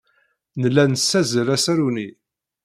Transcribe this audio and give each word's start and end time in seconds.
Nella 0.61 0.83
nessazzal 0.87 1.49
asaru-nni. 1.55 2.07